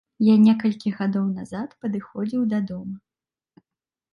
Я 0.27 0.35
некалькі 0.45 0.93
гадоў 1.01 1.27
назад 1.35 1.69
падыходзіў 1.83 2.41
да 2.55 2.59
дома. 2.73 3.63